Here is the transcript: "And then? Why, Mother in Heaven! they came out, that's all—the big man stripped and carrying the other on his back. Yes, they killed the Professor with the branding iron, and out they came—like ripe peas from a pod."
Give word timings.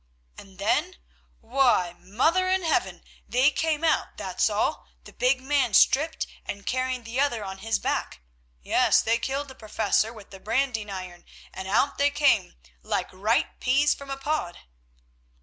"And 0.35 0.57
then? 0.57 0.95
Why, 1.41 1.93
Mother 1.99 2.49
in 2.49 2.63
Heaven! 2.63 3.03
they 3.29 3.51
came 3.51 3.83
out, 3.83 4.17
that's 4.17 4.49
all—the 4.49 5.13
big 5.13 5.41
man 5.43 5.75
stripped 5.75 6.25
and 6.43 6.65
carrying 6.65 7.03
the 7.03 7.19
other 7.19 7.45
on 7.45 7.59
his 7.59 7.77
back. 7.77 8.19
Yes, 8.63 9.03
they 9.03 9.19
killed 9.19 9.47
the 9.47 9.53
Professor 9.53 10.11
with 10.11 10.31
the 10.31 10.39
branding 10.39 10.89
iron, 10.89 11.23
and 11.53 11.67
out 11.67 11.99
they 11.99 12.09
came—like 12.09 13.13
ripe 13.13 13.59
peas 13.59 13.93
from 13.93 14.09
a 14.09 14.17
pod." 14.17 14.61